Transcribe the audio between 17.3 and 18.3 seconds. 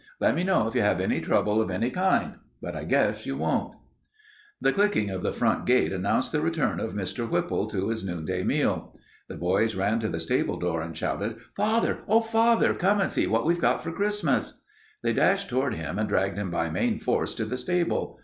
to the stable.